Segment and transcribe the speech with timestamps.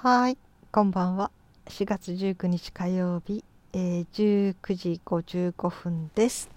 [0.00, 0.38] はい、
[0.70, 1.32] こんばんは。
[1.66, 6.48] 4月19日火曜日、えー、19時55分です。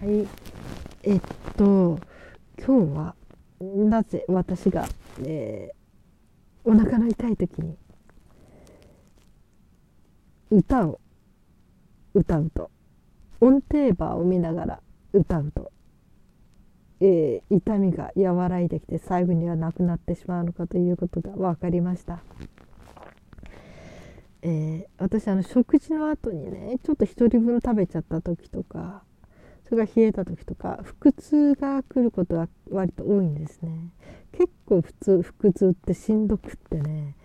[0.00, 0.28] はい、
[1.02, 1.20] えっ
[1.56, 1.98] と
[2.64, 3.16] 今日は
[3.60, 4.86] なぜ私が、
[5.24, 7.76] えー、お腹の痛い時に
[10.52, 11.00] 歌を
[12.14, 12.70] 歌うと
[13.40, 14.80] 音程バーを見ながら
[15.12, 15.72] 歌うと
[17.06, 22.22] えー、痛みが和らいできて最後にはなくなってしまうのかということが分かりました。
[24.40, 29.02] えー、私あの食事の後にねちょっと1人分食べちゃった時とか
[29.68, 33.88] それが冷えた時とか腹痛が来ることが割と多いんですね
[34.32, 37.16] 結構普通腹痛ってしんどくってね、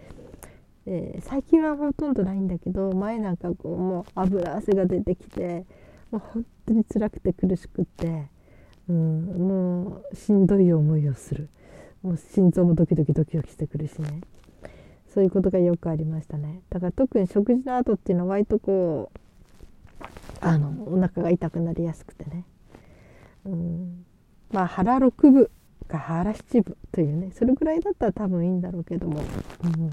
[0.86, 5.66] えー、最近はほとんどないんだけど前なんかこうもう油汗が出てきて
[6.12, 8.30] もう本当に辛くて苦しくって
[8.90, 11.50] うん、もうしんどい思いをする。
[12.02, 14.22] もう心臓もドキドキドキドキしてくるしね。
[15.14, 16.62] そういうことがよくありましたね。
[16.70, 20.06] だから特に食事の後っていうのは割とこう
[20.42, 22.46] あのお腹が痛くなりやすくてね、
[23.46, 24.06] うん、
[24.52, 25.50] まあ腹6分
[25.88, 29.90] か腹7分というねそれぐらいだったら多分いいんだろうけども、うん、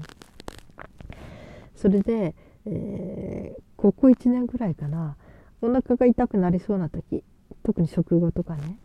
[1.75, 2.35] それで、
[2.65, 5.17] えー、ここ1年ぐらいかな。
[5.59, 7.23] お腹が痛くなりそうな時
[7.63, 8.77] 特に食後とかね。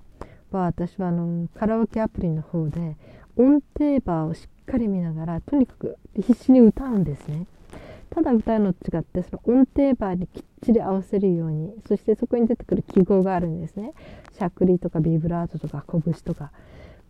[0.57, 2.97] は私はあのカラオケアプリの方で
[3.37, 7.47] 音程バーをしっかり見ながらとにかく必死に歌うんですね。
[8.11, 13.93] ただ歌うのと違ってその音程バーにきっちり合わせるようにそしてそこに出てくる記号があるんですね。
[14.37, 16.53] しゃくりとかビブラートとか拳とか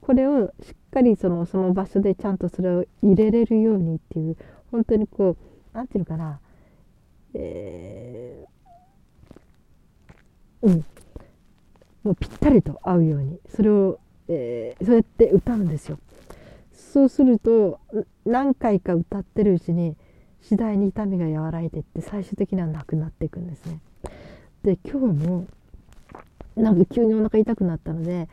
[0.00, 4.36] これをしっかりそのその場所でちゃんとそれを入れれるようにっていう
[4.70, 5.36] 本当にこう
[5.72, 6.40] 何て言うのかな
[7.34, 10.84] えー、うん
[12.04, 15.98] もうぴったりと合うようにそれを、えー、そうやって歌うんですよ。
[16.72, 17.80] そうすると
[18.26, 19.96] 何回か歌ってるうちに
[20.42, 23.80] 次第に痛みが和らいでいって最終的にはなくなっていくんですね。
[24.62, 25.46] で今日も
[26.56, 28.28] なんか急にお腹痛くなったので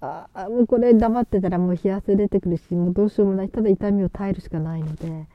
[0.00, 5.26] あもうこれ黙ってたらもう冷や汗出てくるしもうどうしようもないただ痛みを耐えるしかないので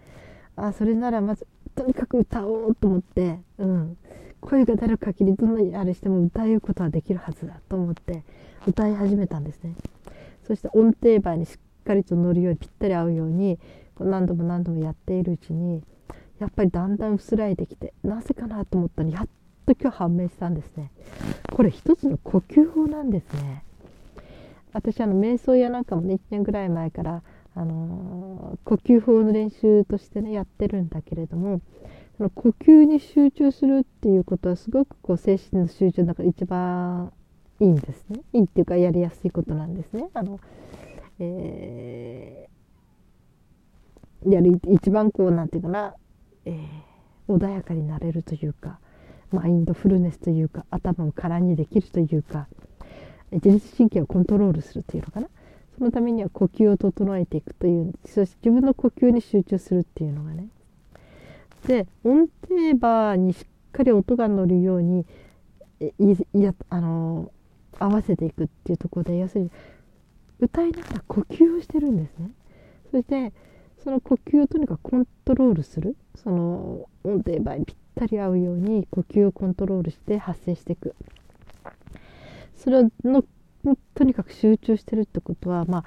[0.55, 3.97] あそれならまずとにかく歌おうと思って、うん、
[4.45, 8.23] 声が出る限りどんなにあれしても歌うことはできるはずだと思って
[8.67, 9.75] 歌い始めたんですね。
[10.47, 13.57] そして音程バーにしっかりと乗るようにぴったり合うように
[13.99, 15.81] 何度も何度もやっているうちに
[16.39, 19.27] やっぱりだんだん薄らいできてなぜかなと思ったらやっ
[19.65, 20.91] と今日判明したんですね。
[21.51, 23.63] これ一つの呼吸法なんですね。
[24.73, 27.23] 私あの瞑想やなんかもね1年ぐらい前から
[27.55, 31.61] あのー、呼吸法の練習としてねやってるんだけれども
[32.17, 37.11] 呼吸に集中するっていうことはすごくこう精神の集中の中で一番
[37.59, 40.09] いいんですねいいっていうかやりやすいことなんですね。
[40.13, 40.39] あの
[41.19, 45.95] えー、やる一番こうなんていうかな、
[46.45, 48.79] えー、穏やかになれるというか
[49.31, 52.47] マインドフルネスというか頭を空にできるというか
[53.31, 55.27] 自律神経をコントロールするというのかな
[55.77, 60.47] そのためには呼吸を整えていくというそして自分の呼吸に集中するっていうのがね
[61.67, 65.05] で音程バーにしっかり音が乗るように
[65.79, 67.31] いやあの
[67.79, 69.51] 合わせていくっていうところで要するに
[70.39, 72.31] 歌いながら呼吸をしてるんですね。
[72.91, 73.33] そして
[73.83, 80.95] その呼吸をとにかくコントロールするその音程バーにぴったり合うように呼吸をコントロールして発声していく。
[82.55, 83.23] それの
[83.93, 85.85] とにかく集中してるってことはまあ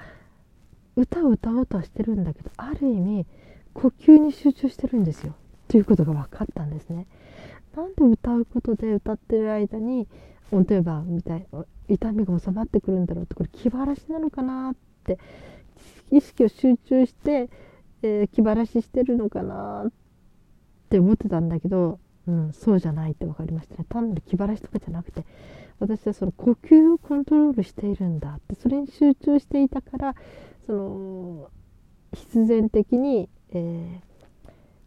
[0.95, 3.25] 歌を歌おうとはしてるんだけどある意味
[3.73, 5.35] 呼吸に集中してるんですよ。
[5.69, 7.05] ということが分かったんですね。
[7.75, 10.07] なんで歌うことで歌ってる間に
[10.51, 11.47] 音程バーみたい
[11.87, 15.19] 痛みが収まってくるんだろうってこれ気晴らしなのかなって
[16.11, 17.49] 意識を集中して、
[18.01, 19.91] えー、気晴らししてるのかなっ
[20.89, 25.23] て思ってたんだけど、うん、そうじゃないって分かりましたね単なる気晴らしとかじゃなくて
[25.79, 30.15] 私はその呼吸をコントロールしているんだってそれに集中していたから
[30.65, 31.51] その
[32.13, 34.08] 必然的に、えー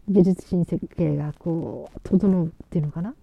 [0.09, 3.15] 自律神経がこう整うっていうのかな？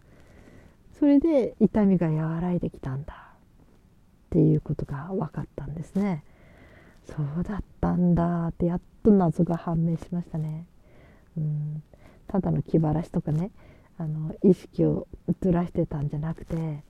[0.99, 6.23] それで痛みが和らいできたんだっていうことが分かったんですね。
[7.05, 10.65] そうだったんだってやっと謎が判明しましたね。
[11.37, 11.83] うん。
[12.27, 13.51] ただの気晴らしとかね
[13.97, 15.07] あの意識を
[15.41, 16.83] ずらしてたんじゃなくて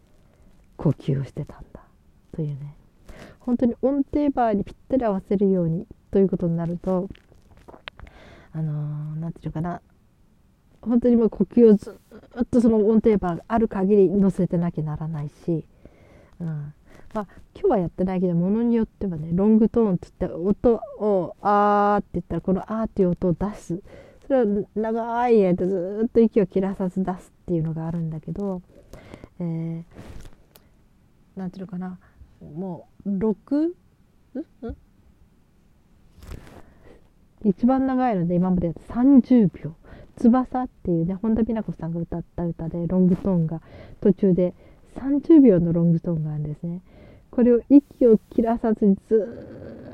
[0.76, 1.82] 呼吸をしてたんだ
[2.34, 2.76] というね。
[3.40, 7.10] 本当に音程バーにぴったり合わせるようにということになると
[8.54, 9.82] あの何、て言うかな。
[10.82, 12.00] 本当にもう呼吸をず
[12.42, 15.66] っとその音程バーがある限り乗せてなきゃならないし、
[16.40, 16.74] うん、
[17.14, 23.82] まあ今日はやってないけどものによってはねロングトーンっつって音を「あー」って言ったらこの「あ」っていう音を出す。
[24.26, 28.62] それは長い間ずっと息を切らさず出すっていうのがあるんだけど、
[29.40, 29.84] えー、
[31.36, 31.98] なんていうのかな。
[32.42, 33.74] もう6
[37.44, 39.74] 一番長いので今までやった30秒
[40.18, 43.62] 「翼」っていうね本田美奈子さんが歌った歌でロングトーンが
[44.02, 44.54] 途中で
[44.96, 46.82] 30秒のロングトーンがあるんですね。
[47.32, 49.48] これを息を切らさずにず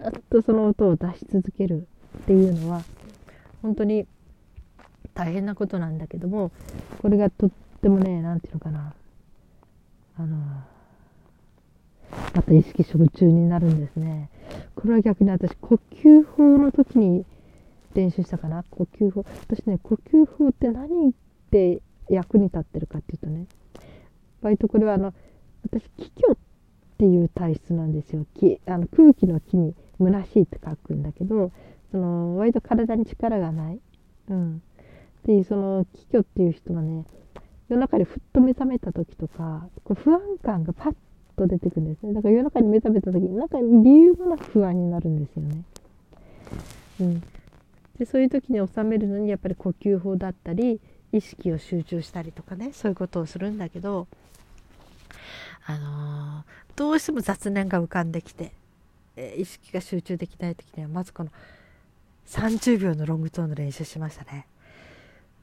[0.10, 1.88] っとその音を出し続ける
[2.20, 2.82] っていうのは
[3.62, 4.08] 本当に
[5.14, 6.52] 大変なことなんだけども
[7.02, 7.50] これがとっ
[7.82, 8.94] てもね何て言うのかな
[10.18, 10.38] あの
[12.34, 14.30] また意識集中になるんですね。
[14.76, 17.26] これは逆に私呼吸法の時に
[17.96, 18.64] 練習したかな？
[18.70, 19.26] 呼吸法。
[19.42, 21.14] 私ね呼吸法って何
[21.50, 23.48] で役に立ってるかっていうとね
[24.42, 25.14] 割とこれはあの
[25.64, 26.38] 私気虚っ
[26.98, 28.26] ていう体質なんですよ。
[28.36, 31.52] 気あの空気の気に虚しいって書くんだけど
[31.92, 33.80] その割と体に力がない、
[34.30, 34.60] うん、っ
[35.24, 37.06] ていうその気虚っていう人はね
[37.70, 40.96] 夜中にふっと目覚めた時とかこう不安感がパッ
[41.38, 42.14] と出てくるんですね。
[42.14, 45.64] だから夜中に目覚めた時なんか理由もなく不安になるんですよね。
[47.00, 47.24] うん、
[48.00, 50.80] でそういう時に収めるのにやっぱり呼吸法だったり
[51.12, 54.08] 意識を集中したりとかねそういうことをするんだけど、
[55.66, 56.44] あのー、
[56.76, 58.52] どうしても雑念が浮かんできて、
[59.16, 61.30] え、意識が集中できない時にはまずこの
[62.28, 64.48] 30秒のロングトーンの練習しましたね。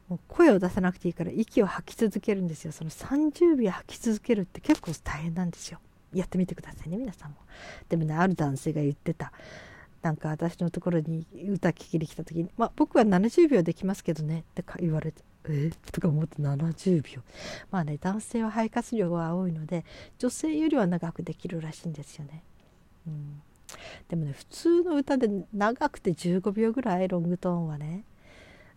[0.08, 2.72] もう声を出さなくていいから息を吐き続けるんですよ。
[2.72, 5.78] その30秒吐き続けるって結構大変なんですよ。
[6.12, 7.36] やってみてくださいね皆さんも。
[7.88, 9.32] でもねある男性が言ってた。
[10.02, 15.70] なんか私のところに歌聴きに来た時に「まあ、僕は70秒できますけどね」って言われて「え？
[15.92, 17.22] とか思って70秒。
[17.70, 19.84] まあね男性は肺活量が多いので
[20.18, 22.42] 女性よりは長くできるらしいんですよね。
[23.06, 23.42] うん、
[24.08, 28.04] でもね普通の歌で長くて15秒ぐらいロングトーンはね、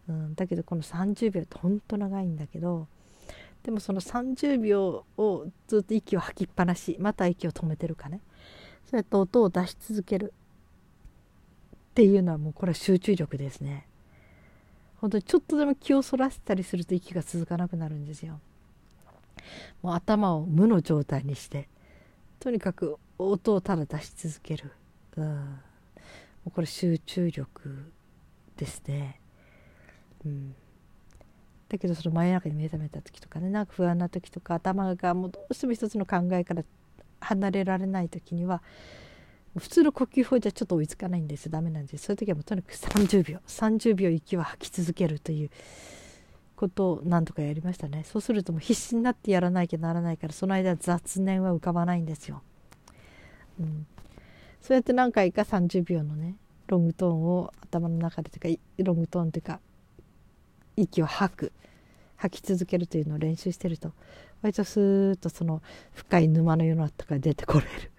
[0.08, 2.88] うん、だけどこの30秒ってほんと長いんだけど
[3.64, 8.22] でもその30秒をずっと息を吐きっぱなしまた息を止めてるかね。
[8.86, 10.34] そうやって音を出し続ける。
[11.96, 13.88] っていうのはもうこれは集中力ですね。
[14.98, 18.42] 本当にちょっとでも気をそらせたりすると息が続かなくなるんですよ。
[19.82, 21.70] もう頭を無の状態にして
[22.42, 24.74] とにかく音をただ出し続ける、
[25.16, 25.32] うん、も
[26.48, 27.94] うこれ集中力
[28.58, 29.22] ですね、
[30.26, 30.54] うん、
[31.70, 36.64] だけどその真夜中に目覚めた時とかねなんか不安な時とか頭がもうどうしても一つの考えから
[37.22, 38.62] 離れられない時には
[39.58, 41.50] 普通の呼吸法じゃちょっと追いつかないんです。
[41.50, 42.06] ダメなんです。
[42.06, 43.40] そういう時はもうとにかく30秒。
[43.48, 45.50] 30秒息を吐き続けるという
[46.56, 48.04] ことを何とかやりましたね。
[48.06, 52.42] そうするともう必死になってやらなきゃならないからその間雑念は浮かばないんですよ、
[53.60, 53.88] うん、
[54.62, 56.36] そうやって何回か30秒のね
[56.68, 59.60] ロングトーンを頭の中でというかロングトーンというか
[60.76, 61.52] 息を吐く。
[62.18, 63.92] 吐き続けるというのを練習してると
[64.42, 65.62] 割とスーッとその
[65.94, 67.92] 深い沼の世の中から出てこれる。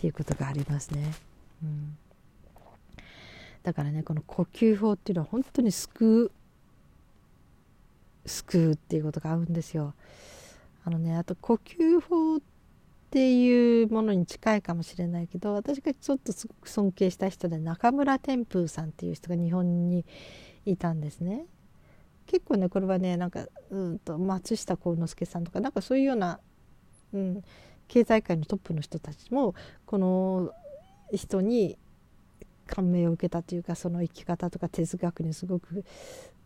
[0.00, 1.12] っていうことがありますね。
[1.62, 1.98] うん、
[3.62, 6.30] だからねこの呼吸法っていうのは本当に救う
[8.24, 9.92] 救うっていうことが合うんですよ。
[10.86, 12.40] あのねあと呼吸法っ
[13.10, 20.06] ていうものに近いかもしれないけど私がちょっとすごく尊敬した人で中村天風さんっていう人が日本に
[20.64, 21.44] いたんですね。
[22.26, 26.40] 結構ねこれはねなんかうんと松下幸之助さんとかなんかそういうような、
[27.12, 27.44] うん、
[27.90, 30.52] 経済界のトップの人たちもこの
[31.12, 31.76] 人に
[32.68, 35.84] 感銘を受けたというかその生き方とか哲学にすごく、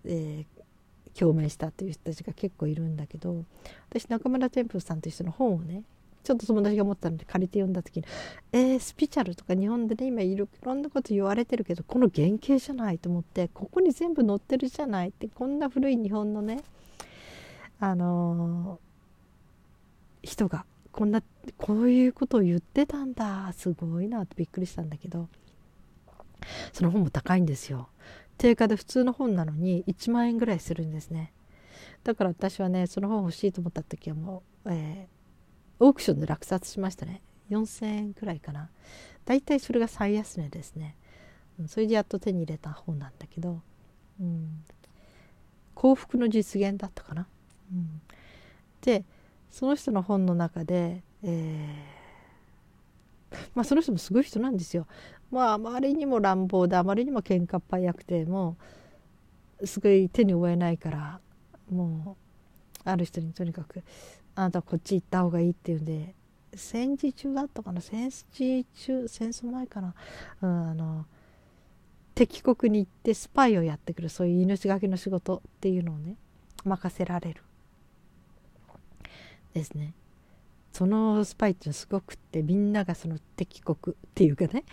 [0.06, 3.44] えー、共鳴したという人たちが結構いるんだけど
[3.90, 5.82] 私中村天風さんという人の本をね
[6.22, 8.04] ちょっと友達が持ったので借りて読んだ時に
[8.50, 16.64] 「えー、スピチャルとか日本でね今いろいろんなこと言われてるけどこの原型じゃない」と思ってここに全部載ってるじゃないってこんな古い日本のね
[17.80, 21.22] あのー、人がこんな
[21.58, 23.52] こういうことを言ってたんだ。
[23.52, 25.28] すごいなってびっくりしたんだけど。
[26.72, 27.88] その本も高いんですよ。
[28.38, 31.32] 定価で普通の本なのに1万円ぐらいするんですね。
[32.04, 37.22] だから私はねその本欲しいと思った時はもう、えー、オークションで落札しましたね。
[37.50, 38.70] 4000円くらいかな。
[39.24, 40.96] だいたいそれが最安値ですね、
[41.58, 43.62] うん、それでやっと手に入れた本なんだけど、
[44.20, 44.64] うん、
[45.74, 47.26] 幸福の実現だったかな、
[47.72, 48.00] うん、
[48.82, 49.04] で
[49.54, 54.88] その人の本の中で、えー、まあその人もすごい人なんですよ。
[55.30, 58.56] まああまりにも乱暴であまりにも喧嘩っ早くても
[59.64, 61.20] すごい手に負えないから
[61.70, 63.84] もうある人にとにかく
[64.34, 66.16] 「あなたはこっち行った方がいい」って言うんで
[66.52, 67.80] 戦時中だったかな？
[67.80, 69.94] 戦時中戦争前かな、
[70.42, 71.06] うん、あの
[72.16, 76.16] 敵国に行ってスパイをやってくるそういう命がけの仕事っていうのをね
[76.64, 77.42] 任せられる。
[79.54, 79.94] ですね。
[80.73, 84.64] そのスパイっていうのはすごくってみんながその敵国っていうかね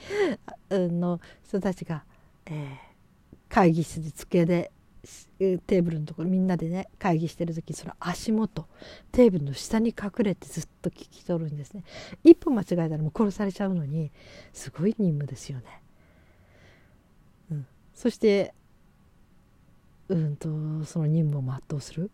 [0.72, 2.04] の人たちが、
[2.48, 4.72] えー、会議室で机で
[5.40, 8.68] テーブルのところみんなでね会議してる時その足元
[9.12, 11.84] テーブルの下に隠れてずっと聞き取るんですね。
[12.24, 14.12] 一歩間違えたらもう殺されちゃうのに
[14.54, 15.82] すごい任務ですよね、
[17.52, 18.56] うん、そして
[20.10, 20.50] うんと
[20.86, 22.10] その任務を全うする。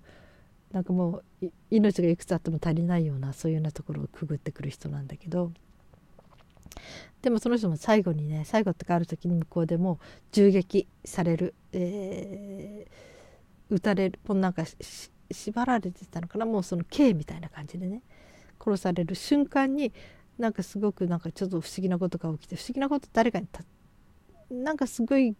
[0.71, 5.51] なんかもう命がいくつあっても足りないようなそういうようなところをくぐってくる人なんだけど
[7.21, 9.99] でもその人も最後にね最後ってかある時に向こうでも
[10.31, 14.63] 銃撃される、えー、撃たれるもうなんか
[15.31, 16.45] 縛られてたのかな？
[16.45, 18.01] もうその刑みたいな感じでね
[18.59, 19.91] 殺される瞬間に
[20.37, 23.63] なんかすごくなんかちょっと不思議なことが起きて不思議なこと誰かにた
[24.51, 25.35] なんかすごい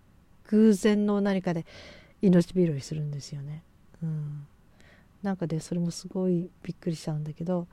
[0.46, 1.66] 偶然の何かで
[2.22, 3.64] 命拾いするんですよね。
[4.02, 4.48] うん
[5.24, 7.68] なんかでそれもすごいびっくりしちゃうんだけど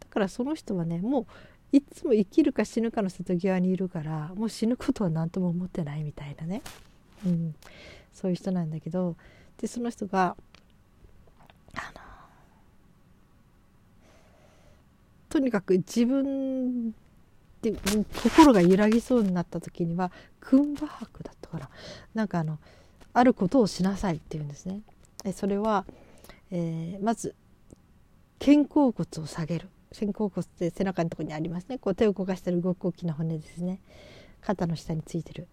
[0.00, 1.26] だからその人はねもう
[1.70, 6.62] いつも生きるか死ぬかの瀬戸際にいるからもう死ぬことは何とも思ってないみたいなね、
[7.26, 7.54] うん、
[8.12, 9.16] そういう人なんだけど
[9.60, 10.36] でその人が
[11.74, 12.00] あの
[15.28, 16.92] とにかく自分
[17.60, 17.74] で
[18.22, 21.70] 心が揺らぎそうになった時には訓馬博だったから
[22.14, 22.58] なんかあの
[23.12, 24.80] あることをしなさいっていうんですね。
[25.34, 25.84] それは
[26.50, 27.34] えー、まず
[28.38, 29.68] 肩甲骨を下げる。
[29.92, 31.78] 肩甲骨って背中のとこにありますね。
[31.78, 33.80] こう手を動かしてる動く大きな骨ですね。
[34.40, 35.48] 肩の下についてる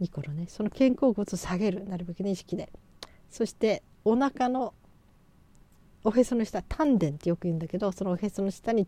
[0.00, 0.46] 2個のね。
[0.48, 2.70] その肩甲骨を下げるなるべくね意識で。
[3.30, 4.74] そしてお腹の
[6.04, 8.86] おへその下丹田ってよく言うんだけどそのおへその下に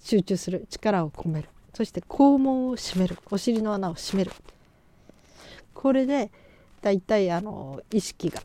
[0.00, 0.66] 集中する。
[0.70, 1.48] 力を込める。
[1.74, 3.18] そして肛門を閉める。
[3.30, 4.32] お尻の穴を閉める。
[5.74, 6.30] これで
[6.82, 8.42] だいたいあの意識が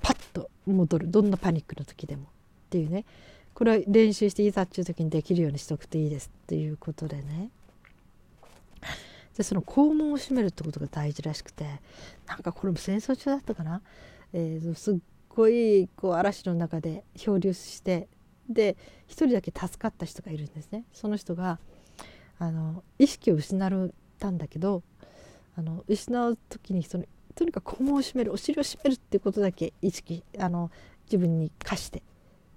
[0.00, 0.16] パッ
[0.72, 1.10] 戻る。
[1.10, 2.24] どんなパニックの時でも。
[2.24, 2.26] っ
[2.70, 3.04] ていうね。
[3.54, 6.30] これは練習していざっていう時にできるようにしとくといいです。
[6.44, 7.50] っていうことでね。
[9.36, 11.80] でその肛門を閉めるってことが大事らしくて。
[12.26, 13.80] なんかこれも戦争中だったかな、
[14.32, 14.96] えー、すっ
[15.30, 18.08] ごいこう嵐の中で漂流して
[18.48, 20.84] で一人だけ助かった人がいるんですね。
[20.92, 21.58] その人が
[22.38, 24.82] あの意識を失ったんだけど
[25.56, 27.04] あの失う時にその
[27.38, 30.72] とにかく肛門を閉めるお尻を閉めるっていうことだけ意識あの
[31.04, 32.02] 自分に課して。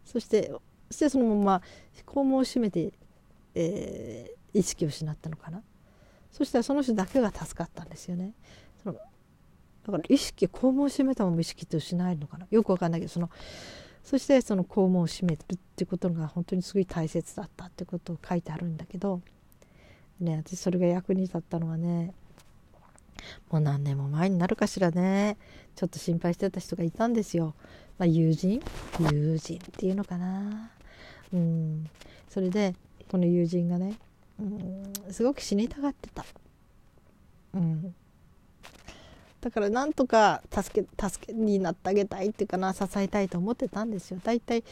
[0.03, 0.51] そして
[0.89, 1.61] そしてそのまま
[2.07, 2.91] 肛門を閉めて、
[3.53, 5.61] えー、意識を失ったのかな。
[6.31, 8.33] そしたらその人だけが助かったんですよね。
[8.81, 12.47] そのだから意識肛門を閉めたまま意識って失えるのかな。
[12.49, 13.29] よくわかんないけどその
[14.03, 19.21] そしてその肛門を閉めるっていうことが本当にすごい大切だったってことを書いてあるんだけど、
[20.19, 22.15] ね、私それが役に立ったのはね
[23.49, 25.37] もう何年も前になるかしらね。
[25.75, 27.55] ちょっと心配してた人がいたんですよ、
[27.97, 28.61] まあ、友人？
[28.99, 30.71] 友人っていうのかな。
[31.33, 31.89] うん。
[32.29, 32.75] それで
[33.09, 33.97] この友人がね
[34.39, 36.25] うんすごく死にたがってた。
[37.53, 37.95] うん。
[39.41, 44.19] だからなんとか助け助けになってあげたいっていうかな支えたいと思ってたんですよ。
[44.23, 44.63] だいたい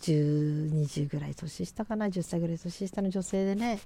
[0.00, 2.06] 1020ぐらい年下かな。
[2.06, 3.80] 10歳ぐらい年下の女性でね。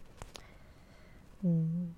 [1.45, 1.97] うん。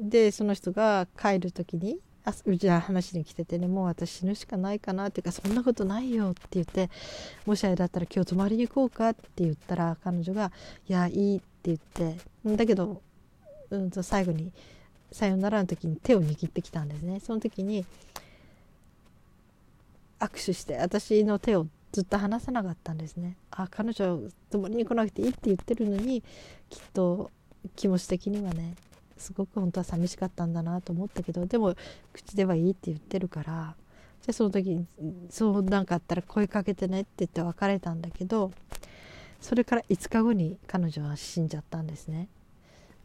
[0.00, 6.90] でその人が帰る時にあうちは話に来ててねもう私死ぬしかないかなっていうかそんなことないよって言って
[7.46, 10.52] もしあれだったら今日泊まりに行こうかって言ったら彼女が
[10.88, 12.16] 「いやいい」って言って
[12.56, 13.00] だけど、
[13.70, 14.52] うんと最後に
[15.10, 17.20] 「さよなら」の時に手を握ってきたんですね。
[17.20, 17.86] その時に
[20.20, 23.36] 握手して私の手をずっと離さなかったんですね。
[23.50, 26.22] あ彼女泊まりに来なくていいって言ってるのに
[26.68, 27.30] きっと
[27.76, 28.74] 気持ち的にはね
[29.18, 31.74] すごく本当は寂しかったんだなと思ったけどでも
[32.12, 33.74] 口ではいいって言ってるから
[34.22, 34.86] じゃあその時に
[35.30, 38.52] そうなんかあったら声かけてねって言って別れたんだけど
[39.40, 42.28] それから5日後に彼女は死んじゃったんですね。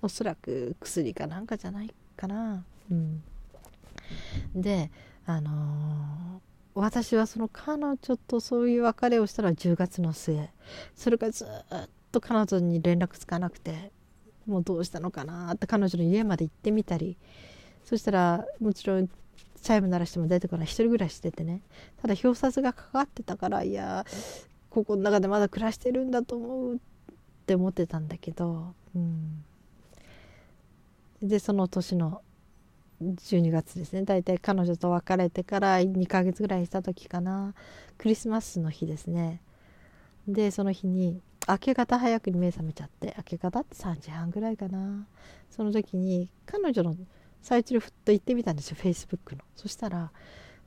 [0.01, 2.65] おそらく薬かなんかじゃないかな。
[2.91, 3.23] うん。
[4.55, 4.91] で
[5.25, 6.39] あのー、
[6.73, 10.49] 私はその彼女とそういう別れをしたのは10月の末。
[10.95, 13.91] それからずっと彼女に連絡つかなくて。
[14.45, 17.17] もうどうしたのかなって彼女の家まで行ってみたり
[17.83, 21.61] そしたらもちろんチャイム鳴らしても出てこない一人暮らししててね。
[22.01, 24.05] ただ表札がかかってたからいや
[24.69, 26.77] ここの中でまだ暮らしてるんだと思うっ
[27.45, 29.43] て思ってたんだけど、うん、
[31.21, 32.21] でその年の
[33.01, 34.03] 12月ですね。
[34.03, 37.53] 大体彼女と別れてから2ヶ月ぐらいした時かな。
[37.97, 39.41] クリスマスの日ですね。
[40.27, 45.05] でその日に明け方早くに目覚めちゃって明け方って3時半ぐらいかな。
[45.49, 46.95] その時に彼女の
[47.41, 49.41] サイトにふっと行ってみたんですよフェイスブックの。
[49.55, 50.11] そしたら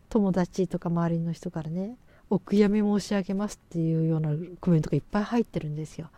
[0.09, 1.97] 友達とか周りの人からね
[2.31, 6.11] 「お悔やみ申し上げます」っていうようなコメントがいっぱい入ってるんですよ。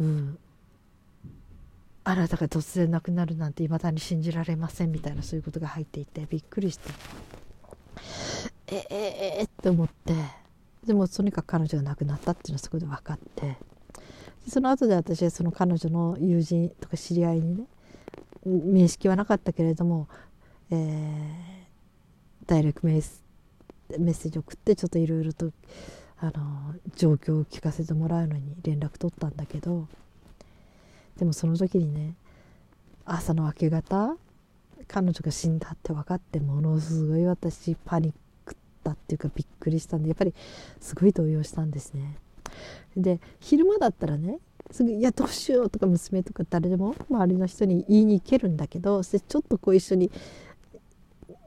[0.00, 0.38] うん、
[2.04, 6.90] あなたが突然亡くなるなんていまだに信じられませんみたいなそういうことが入っていてびっくりして。
[8.68, 10.47] ええええって思って。
[10.88, 13.56] でもとにかく彼女が亡くなったっていうのはそこで分かって。
[14.48, 17.64] その後で私はその彼女の友人とか知り合いにね
[18.46, 20.08] 面識はなかったけれども、
[20.70, 25.52] えー、ダイレクトメッセージ送ってちょっといろいろと
[26.18, 29.86] あの状況を聞かせてもらうのに連絡取ったんだけど
[31.18, 32.14] でもその時にね
[33.04, 34.16] 朝の明け方
[34.86, 38.14] 彼女が死んだって分かってものすごい私パニッ
[38.88, 40.34] クだっていうかびっくりしたんでやっぱり
[40.80, 42.16] すごい動揺したんですね。
[42.96, 44.38] で昼間だったらね
[44.70, 50.10] すぐ「いやどうしよう」とか娘とか誰でも周りの人に言いに行けるんだけどちょっとこう一緒に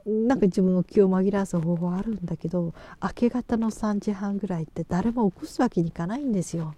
[0.06, 6.74] なんか自分の気を紛らわす方法あるんだけど明け方の3時半ぐらいって誰も起こすわけにいかないんですよ。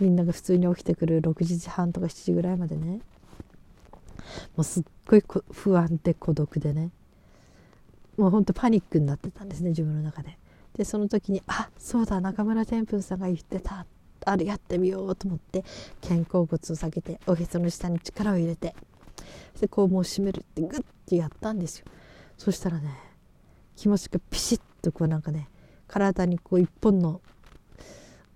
[0.00, 3.00] みんなが普通に起きてくる6時半とか7時ぐらいまでね
[4.56, 6.90] もうすっごい不安で孤独でね
[8.18, 10.38] もうほんとパニックになってたんですね自分の中で。
[10.76, 13.86] でその時にあそうだ中村天風さんが言ってた。
[14.26, 15.64] あれやってみようと思って
[16.02, 18.74] 肩甲骨を下げておへその下に力を入れて
[19.60, 21.86] で肛門を締めるってグッてやったんですよ。
[22.36, 22.90] そしたらね
[23.76, 25.48] 気持ちがピシッとこうなんかね
[25.86, 27.20] 体にこう一本の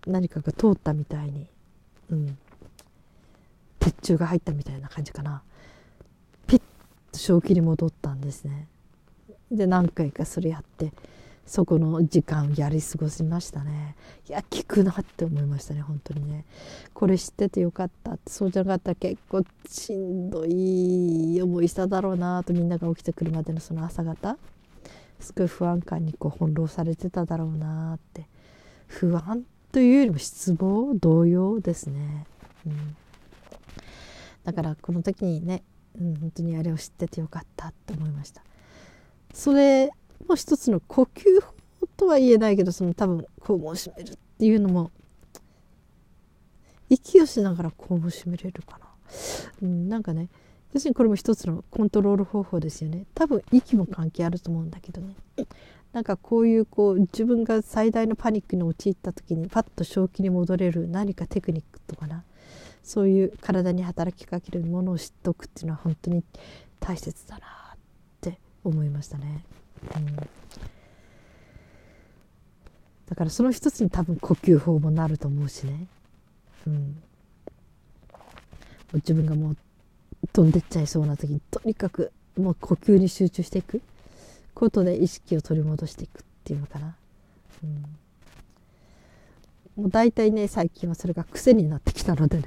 [0.07, 1.49] 何かが通ったみたいに、
[2.11, 2.39] うん、
[3.79, 5.43] 鉄柱が入ったみたいな感じかな。
[6.47, 6.62] ピッ
[7.11, 8.69] と正気に戻ったんですね。
[9.53, 10.93] で何回かそれやって
[11.47, 13.97] そこの時間をやり過ごしましたね。
[14.29, 16.45] いや効くなって思いましたね本当にね。
[16.95, 18.13] これ知っててよかった。
[18.13, 24.39] ってそうじゃなかったら結構しんどい思いしただろうなとみんなが起きてくるまでのその朝方。
[25.21, 28.27] すごい不安感にこう翻弄されてただろうなって。
[28.93, 32.27] 不安というよりも失望動揺ですね、
[32.67, 32.95] うん、
[34.45, 35.62] だからこの時にね、
[35.99, 38.43] うん、本当にあれを知っててよかったって思いました。
[39.33, 39.90] それ
[40.29, 41.53] も一つの呼吸法
[41.97, 44.90] とは言えないけどその多分肛門を閉めるっていうのも
[46.88, 48.87] 息をしながら肛門を閉めれるかな、
[49.62, 50.29] うん、なんかね
[50.73, 53.05] 要するにこれも一つのコントロール方法ですよね。
[53.14, 55.14] 多分息も関係あると思うんだけどね。
[55.92, 62.25] なんかこういうこう自分が最大のパニックに陥った時にパッと正気に戻れる何かテクニックとかな。
[62.83, 66.25] そういう体に働きかけるものを知っておくっていうのは本当に
[66.81, 67.62] 大切だな。
[68.64, 69.44] 思いましたね。
[69.96, 70.22] うん、だ
[73.16, 75.87] からその一つに多分呼吸法もなると思うしね、
[76.66, 77.03] うん、
[78.94, 79.57] 自分がもう
[80.33, 83.83] 飛んでっちゃいそうな時にとにかくもう呼吸に集中していく
[84.55, 86.94] ことで意識を取り戻していくっていうのかな。
[87.64, 87.85] うん
[89.77, 92.44] もう大体ね最近はそれが癖になってきたのでね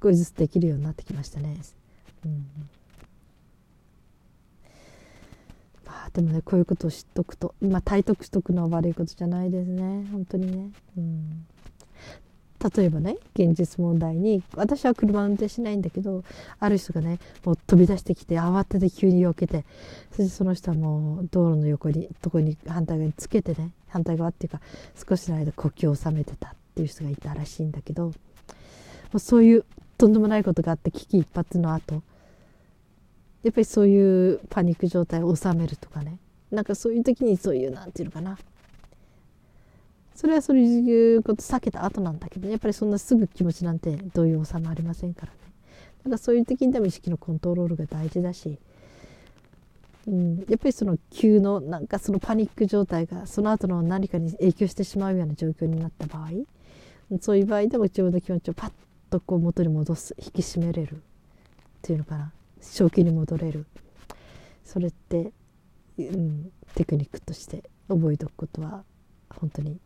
[0.00, 1.56] 少しずつできるようになってきましたね。
[2.24, 2.46] うん
[5.81, 10.70] まあ、でもねこういうことを知っとくと今体得しとくのは悪いことじゃないですね本当にね。
[10.96, 11.46] うん
[12.76, 16.22] 例えばね現実問題に私は車運転しないんだけど
[16.60, 19.64] ある人がねもう飛び出してきて慌てて急に避けて
[20.10, 24.60] そしてその人はもう道路の横にとこに反対側につけてね反対側っていうか
[25.08, 28.12] 少しの間呼吸を収めてたっていう人がいたらしいんだけども
[29.14, 29.64] うそういう
[29.98, 32.02] とんでもないことがあって危機一髪の後
[33.42, 36.18] やっぱりそういうパニック状態を収めるとかね。
[36.50, 38.38] なんかそういう時にそういうなんていうのかな。
[40.14, 45.38] それはそういうこと避けた後なんだけど、やっぱりそんなすぐ気持ちなんて動揺収まりませんからね。
[46.04, 48.58] だからそういう時にでも意識のコントロールが大事だし、
[50.06, 56.30] うん、やっぱりその急のなんかそのパニック状態がその後の何かに影響してしまうような状況になった場合
[57.20, 58.72] そういう場合でも自分の気持ちをパッ
[59.10, 60.98] とこう元に戻す引き締めれるっ
[61.82, 62.32] ていうのかな。
[62.62, 63.66] 正気に戻れる
[64.64, 65.32] それって、
[65.98, 68.84] うん、テクニックとして覚えておくことは
[69.28, 69.78] 本当に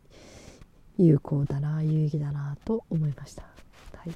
[0.97, 3.43] 有効だな有意義だなと思いました。
[3.43, 3.49] は
[4.05, 4.11] い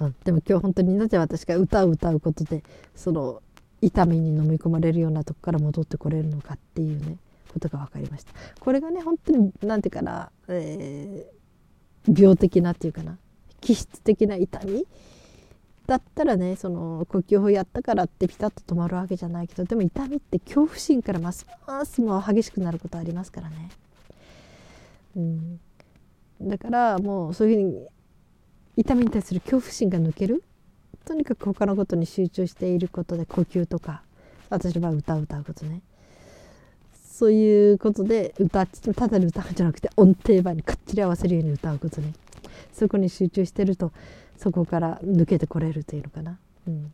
[0.00, 2.62] うん、でも今日本当になぜ私が歌を歌うことで
[2.94, 3.42] その
[3.82, 7.18] 痛みに飲み込まれるようなとこから戻ってこれるのかっていうね
[7.52, 8.32] ことが分かりました。
[8.60, 13.18] これがね本当に何て言うかな、えー、病的なっていうかな
[13.60, 14.86] 気質的な痛み
[15.86, 23.70] だったらねその呼吸法やったからってピタッと止まるわけじゃないけどでも痛みって恐怖心からますますも激しくなることありますからね。
[25.16, 25.60] うん、
[26.42, 27.86] だからもうそういうふうに
[28.76, 30.42] 痛みに対する恐怖心が抜ける。
[31.04, 34.02] とにかく他のことに集中していることで呼吸とか
[34.50, 35.82] 私の場合歌を歌うことね。
[36.92, 42.12] そういうことで歌ただで歌うじゃなくて音程場にかっちり合わせるように歌うことね。
[42.72, 43.92] そこに集中してると
[44.38, 46.92] そこから抜けてこれるというのかな、うん、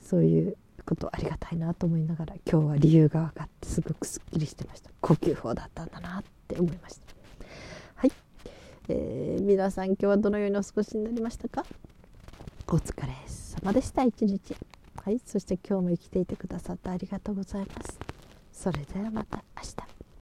[0.00, 4.90] そういうことありがたいなと思いながら今日は理由が分かってすごくすっきりしてました。
[5.00, 7.02] 呼吸法だったんだなって思いました。
[7.96, 8.12] はい、
[8.88, 11.64] えー、皆さん今日はどのようにお過ごしになりましたか？
[12.68, 14.02] お疲れ様でした。
[14.04, 14.56] 一日。
[15.04, 15.20] はい。
[15.24, 17.98] そして今日も生きていてくださってありがとうございます。
[18.52, 19.97] それではまた明日。